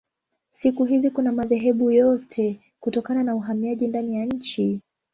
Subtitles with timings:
[0.49, 4.81] Siku hizi kuna madhehebu yote kutokana na uhamiaji ndani ya nchi.